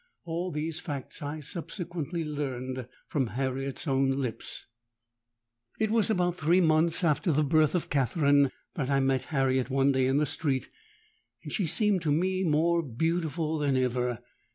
[0.25, 4.65] All these facts I subsequently learnt from Harriet's own lips.
[5.79, 9.91] "It was about three months after the birth of Katherine that I met Harriet one
[9.91, 10.71] day in the street;
[11.43, 14.17] and she seemed to me more beautiful than ever.